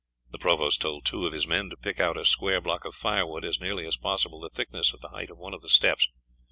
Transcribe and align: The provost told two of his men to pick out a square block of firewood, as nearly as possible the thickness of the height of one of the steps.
The 0.31 0.39
provost 0.39 0.81
told 0.81 1.05
two 1.05 1.27
of 1.27 1.31
his 1.33 1.45
men 1.45 1.69
to 1.69 1.77
pick 1.77 1.99
out 1.99 2.17
a 2.17 2.25
square 2.25 2.59
block 2.59 2.85
of 2.85 2.95
firewood, 2.95 3.45
as 3.45 3.61
nearly 3.61 3.85
as 3.85 3.97
possible 3.97 4.39
the 4.39 4.49
thickness 4.49 4.93
of 4.93 5.01
the 5.01 5.09
height 5.09 5.29
of 5.29 5.37
one 5.37 5.53
of 5.53 5.61
the 5.61 5.69
steps. 5.69 6.07